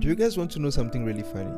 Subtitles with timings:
[0.00, 1.52] Do you guys want to know something really funny?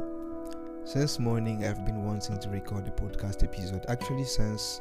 [0.83, 3.85] Since morning, I've been wanting to record a podcast episode.
[3.87, 4.81] Actually, since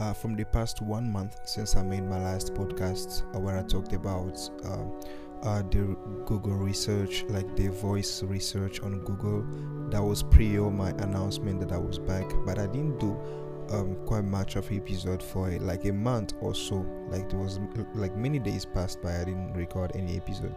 [0.00, 3.62] uh, from the past one month since I made my last podcast uh, where I
[3.62, 4.82] talked about uh,
[5.44, 9.46] uh, the Google research, like the voice research on Google.
[9.90, 13.16] That was prior my announcement that I was back, but I didn't do
[13.70, 16.84] um, quite much of an episode for like a month or so.
[17.08, 17.60] Like there was
[17.94, 20.56] like many days passed by, I didn't record any episode.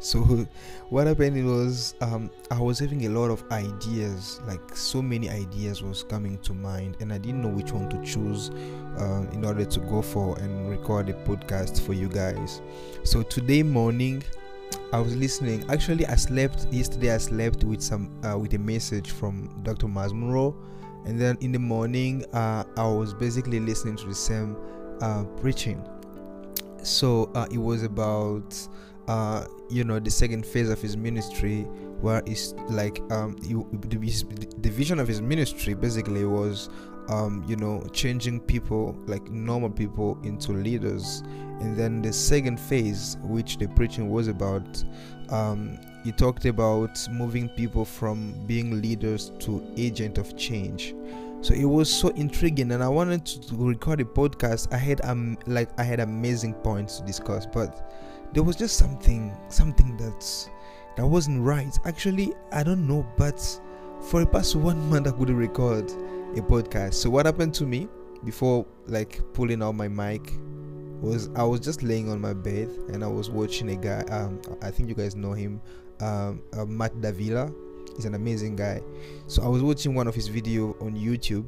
[0.00, 0.20] So
[0.90, 5.82] what happened was um, I was having a lot of ideas, like so many ideas
[5.82, 8.50] was coming to mind, and I didn't know which one to choose
[8.98, 12.60] uh, in order to go for and record a podcast for you guys.
[13.04, 14.22] So today morning.
[14.92, 15.64] I was listening.
[15.70, 17.14] Actually, I slept yesterday.
[17.14, 19.88] I slept with some uh, with a message from Dr.
[19.88, 20.54] Myles Munroe,
[21.04, 24.56] and then in the morning, uh, I was basically listening to the same
[25.00, 25.82] uh, preaching.
[26.82, 28.56] So uh, it was about
[29.08, 31.62] uh, you know the second phase of his ministry
[32.00, 36.68] where it's like um the, the vision of his ministry basically was
[37.08, 41.22] um you know changing people like normal people into leaders.
[41.60, 44.84] And then the second phase which the preaching was about
[45.30, 50.94] um he talked about moving people from being leaders to agent of change.
[51.40, 54.72] So it was so intriguing and i wanted to record a podcast.
[54.72, 57.90] I had um like i had amazing points to discuss but
[58.32, 60.48] there was just something something that's
[60.96, 61.78] that wasn't right.
[61.84, 63.40] Actually i don't know but
[64.02, 65.90] for the past one month i couldn't record
[66.36, 66.94] a podcast.
[66.94, 67.88] So what happened to me
[68.24, 70.32] before like pulling out my mic
[71.00, 74.40] was i was just laying on my bed and i was watching a guy um
[74.60, 75.60] i think you guys know him
[76.00, 77.52] um uh, Matt D'Avella.
[77.96, 78.80] He's an amazing guy.
[79.26, 81.46] So i was watching one of his video on youtube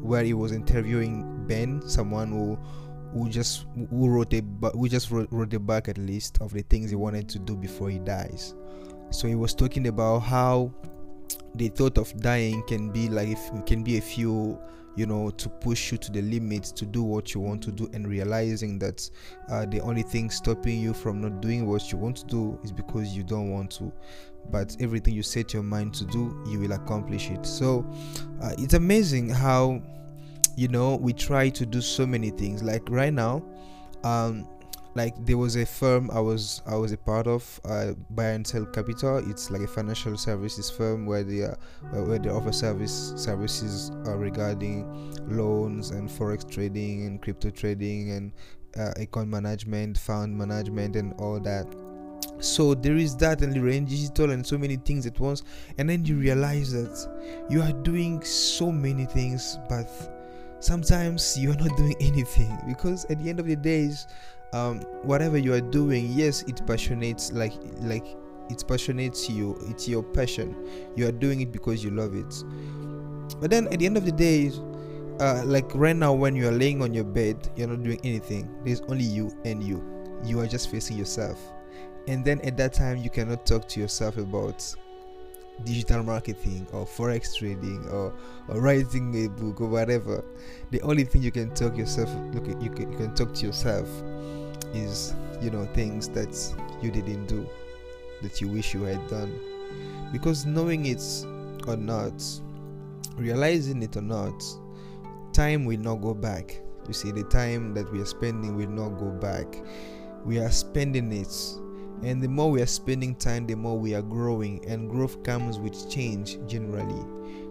[0.00, 2.58] where he was interviewing ben someone who
[3.12, 6.90] who just who wrote a who just wrote, wrote a bucket list of the things
[6.90, 8.54] he wanted to do before he dies.
[9.10, 10.72] So he was talking about how
[11.56, 14.62] the thought of dying can be like if can be a fuel
[14.96, 17.88] you know to push you to the limits to do what you want to do
[17.92, 19.08] and realizing that
[19.48, 22.72] uh, the only thing stopping you from not doing what you want to do is
[22.72, 23.92] because you don't want to.
[24.50, 27.46] But everything you set your mind to do you will accomplish it.
[27.46, 27.86] So
[28.42, 29.82] uh, it's amazing how
[30.56, 32.62] you know we try to do so many things.
[32.62, 33.42] Like right now
[34.04, 34.46] um
[34.94, 38.46] like there was a firm i was i was a part of uh, buy and
[38.46, 39.18] sell capital.
[39.30, 41.56] It's like a financial services firm where they are
[41.92, 44.84] where they offer service services uh, regarding
[45.28, 48.32] loans and forex trading and crypto trading and
[48.76, 51.66] uh, account management fund management and all that.
[52.40, 55.42] So there is that and the range digital and so many things at once.
[55.78, 59.88] And then you realize that you are doing so many things but
[60.60, 64.06] sometimes you're not doing anything because at the end of the days
[64.52, 68.16] um, whatever you are doing yes it passionates like like
[68.50, 70.56] it passionates you it's your passion.
[70.96, 72.44] You are doing it because you love it.
[73.40, 74.50] But then at the end of the day
[75.20, 78.50] uh, like right now when you are laying on your bed you're not doing anything.
[78.64, 79.82] There's only you and you.
[80.24, 81.38] You are just facing yourself.
[82.08, 84.74] And then at that time you cannot talk to yourself about
[85.64, 88.12] digital marketing or forex trading or,
[88.48, 90.24] or writing a book or whatever
[90.70, 93.88] the only thing you can talk yourself look you can, you can talk to yourself
[94.74, 96.36] is you know things that
[96.82, 97.46] you didn't do
[98.22, 99.38] that you wish you had done.
[100.12, 101.02] Because knowing it
[101.66, 102.22] or not
[103.16, 104.42] realizing it or not
[105.32, 106.60] time will not go back.
[106.86, 109.46] You see the time that we are spending will not go back.
[110.24, 111.34] We are spending it
[112.02, 115.58] and the more we are spending time the more we are growing and growth comes
[115.58, 117.04] with change generally.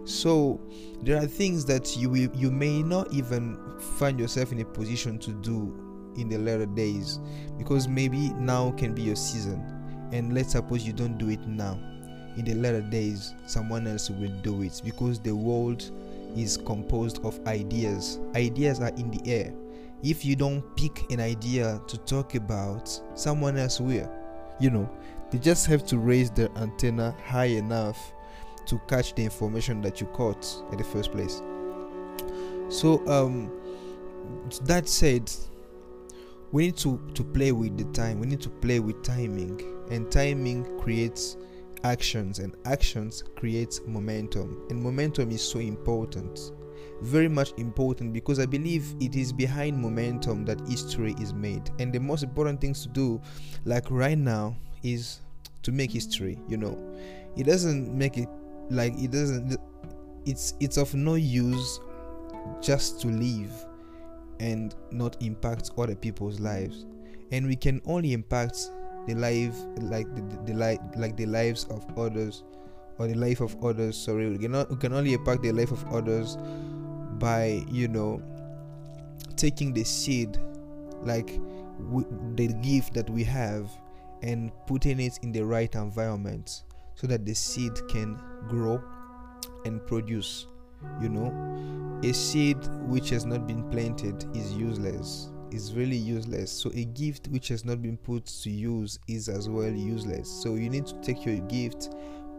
[0.04, 0.60] So
[1.02, 3.56] there are things that you will, you may not even
[3.96, 7.20] find yourself in a position to do in the later days
[7.58, 9.62] because maybe now can be your season.
[10.12, 11.78] And let's suppose you don't do it now.
[12.36, 15.88] In the later days someone else will do it because the world
[16.36, 18.18] is composed of ideas.
[18.34, 19.54] Ideas are in the air.
[20.02, 24.10] If you don't pick an idea to talk about someone else will
[24.60, 24.88] you know
[25.30, 28.12] they just have to raise their antenna high enough
[28.66, 31.42] to catch the information that you caught in the first place.
[32.68, 33.50] So um
[34.62, 35.30] that said
[36.52, 38.20] we need to to play with the time.
[38.20, 39.60] We need to play with timing.
[39.90, 41.36] And timing creates
[41.84, 44.66] actions and actions creates momentum.
[44.70, 46.52] And momentum is so important
[47.02, 51.70] very much important because I believe it is behind momentum that history is made.
[51.78, 53.20] And the most important things to do,
[53.64, 55.20] like right now, is
[55.62, 56.38] to make history.
[56.48, 56.78] You know,
[57.36, 58.28] it doesn't make it
[58.70, 59.56] like it doesn't.
[60.26, 61.80] It's it's of no use
[62.60, 63.50] just to live
[64.38, 66.86] and not impact other people's lives.
[67.32, 68.70] And we can only impact
[69.06, 72.42] the life like the, the, the like like the lives of others
[72.98, 75.82] or the life of others sorry we cannot we can only impact the life of
[75.92, 76.36] others
[77.20, 78.20] by you know
[79.36, 80.38] taking the seed
[81.02, 81.38] like
[82.34, 83.70] the gift that we have
[84.22, 86.64] and putting it in the right environment
[86.94, 88.82] so that the seed can grow
[89.64, 90.46] and produce
[91.00, 92.00] you know?
[92.02, 95.30] A seed which has not been planted is useless.
[95.50, 96.50] Is really useless.
[96.50, 100.30] So a gift which has not been put to use is as well useless.
[100.30, 101.90] So you need to take your gift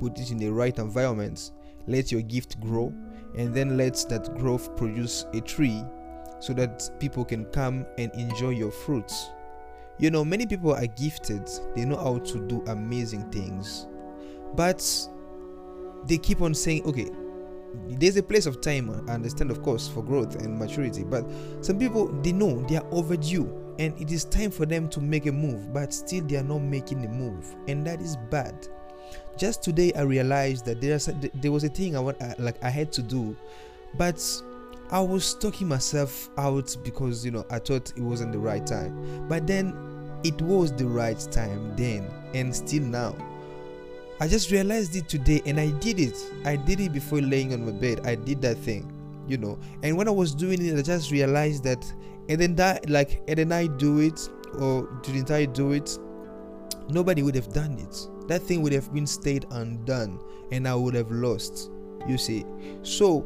[0.01, 1.51] put it in the right environment.
[1.88, 2.92] Let your gift grow
[3.36, 5.83] and then let that growth produce a tree
[6.39, 9.30] so that people can come and enjoy your fruits.
[10.00, 11.50] You know many people are gifted.
[11.75, 13.88] They know how to do amazing things.
[14.56, 14.83] But
[16.06, 17.10] they keep on saying okay
[17.88, 21.24] there's a place of time i understand of course for growth and maturity but
[21.62, 25.25] some people they know they are overdue and it is time for them to make
[25.25, 27.56] a move but still they are not making the move.
[27.68, 28.68] And that is bad
[29.38, 32.62] just today i realized that there's a, there was a thing i want uh, like
[32.63, 33.36] i had to do
[33.96, 34.22] but
[34.92, 39.28] i was talking myself out because you know i thought it wasn't the right time
[39.28, 39.75] but then
[40.24, 43.16] it was the right time then and still now
[44.22, 46.16] I just realized it today and I did it.
[46.46, 48.02] I did it before laying on my bed.
[48.06, 48.94] I did that thing,
[49.28, 49.58] you know.
[49.81, 51.84] And when I was doing it, I just realized that
[52.30, 54.30] and then that like and then I do it
[54.60, 55.98] or didn't I do it?
[56.88, 58.20] Nobody would have done it.
[58.31, 60.18] That thing would have been stayed undone
[60.54, 61.69] and I would have lost.
[62.07, 62.45] You see.
[62.81, 63.19] So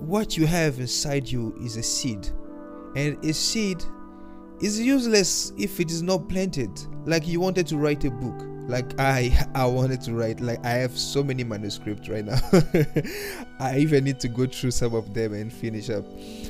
[0.00, 2.28] what you have inside you is a seed.
[2.96, 3.80] And a seed
[4.60, 6.68] is useless if it is not planted.
[7.06, 10.72] Like you wanted to write a book like i i wanted to write like i
[10.72, 12.38] have so many manuscripts right now
[13.60, 16.04] i even need to go through some of them and finish up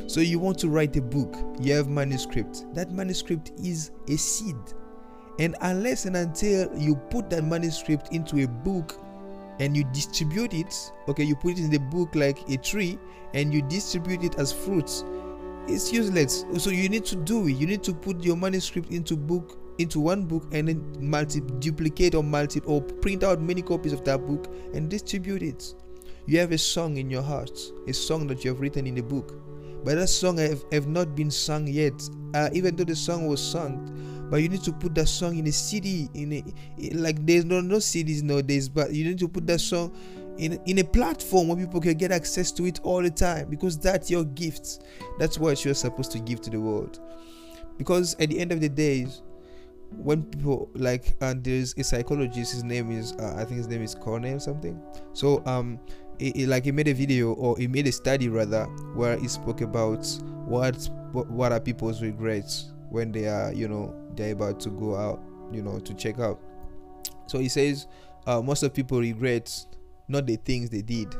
[0.09, 4.57] so you want to write a book you have manuscript that manuscript is a seed
[5.39, 9.01] and unless and until you put that manuscript into a book
[9.61, 12.99] and you distribute it okay you put it in the book like a tree
[13.35, 15.05] and you distribute it as fruits
[15.67, 19.17] it's useless so you need to do it you need to put your manuscript into
[19.17, 23.93] book into one book and then multi duplicate or multi or print out many copies
[23.93, 25.75] of that book and distribute it.
[26.27, 29.03] You have a song in your heart, a song that you have written in a
[29.03, 29.41] book,
[29.85, 31.95] but that song have, have not been sung yet.
[32.35, 33.98] Uh, even though the song was sung,
[34.31, 36.09] but you need to put that song in a CD.
[36.15, 36.45] In a
[36.95, 39.97] like there's no no CDs nowadays, but you need to put that song
[40.39, 43.79] in in a platform where people can get access to it all the time because
[43.79, 44.85] that's your gift.
[45.19, 47.01] That's what you're supposed to give to the world.
[47.77, 49.07] Because at the end of the day,
[49.91, 53.83] when people like and there's a psychologist his name is uh, i think his name
[53.83, 54.81] is cornell something
[55.15, 55.79] so um
[56.47, 58.65] like he made a video or he made a study rather
[58.95, 60.07] where he spoke about
[60.45, 65.21] what what are people's regrets when they are you know they're about to go out
[65.53, 66.41] you know to check out
[67.27, 67.87] so he says
[68.27, 69.53] uh, most of people regret
[70.09, 71.15] not the things they did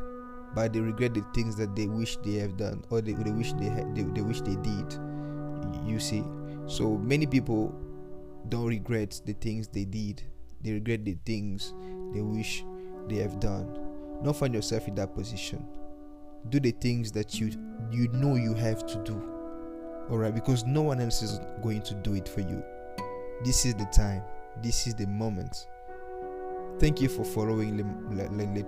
[0.55, 3.53] but they regret the things that they wish they have done or they, they wish
[3.53, 4.97] they, had, they, they wish they did
[5.85, 6.23] you see
[6.65, 7.73] so many people
[8.47, 10.23] don't regret the things they did.
[10.61, 11.73] They regret the things
[12.13, 12.63] they wish
[13.07, 13.67] they have done.
[14.23, 15.65] Don't find yourself in that position.
[16.49, 17.51] Do the things that you
[17.91, 19.38] you know you have to do.
[20.09, 22.63] Alright, because no one else is going to do it for you.
[23.43, 24.23] This is the time.
[24.61, 25.67] This is the moment.
[26.79, 27.83] Thank you for following Le,
[28.15, 28.63] Le, Le, Le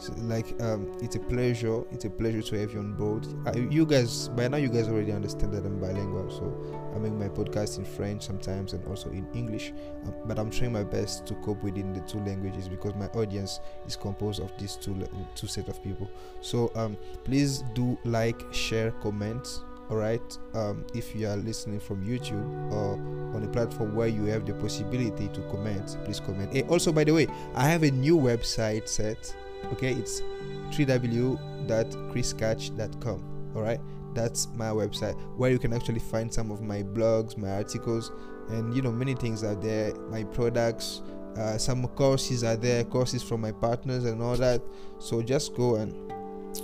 [0.00, 3.26] c'est, like um, it's a pleasure it's a pleasure to have you on board.
[3.46, 7.12] Uh, you guys by now you guys already understand that i'm bilingual so i make
[7.12, 9.72] my podcast in french sometimes and also in english.
[10.06, 13.60] Um, but i'm trying my best to cope within the two languages because my audience
[13.86, 14.96] is composed of these two
[15.34, 16.10] two set of people.
[16.40, 22.04] So um, please do like share comment all right um, if you are listening from
[22.04, 22.94] youtube or
[23.34, 26.52] on a platform where you have the possibility to comment please comment.
[26.52, 29.34] Hey, also by the way i have a new website set
[29.72, 30.22] okay it's
[30.70, 33.80] www.chriskatsh.com all right
[34.14, 38.10] that's my website where you can actually find some of my blogs my articles
[38.50, 39.94] and you know many things are there.
[40.10, 41.02] My products
[41.38, 44.60] uh, some courses are there courses from my partners and all that.
[44.98, 46.12] So just go and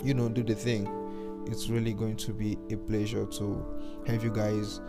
[0.03, 0.89] you know do the thing.
[1.47, 3.65] It's really going to be a pleasure to
[4.07, 4.81] have you guys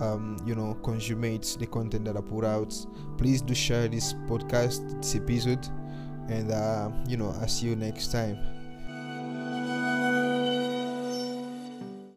[0.00, 2.74] um, you know consummate the content that i put out.
[3.18, 5.66] Please do share this podcast this episode
[6.28, 8.38] and uh, you know i'll see you next time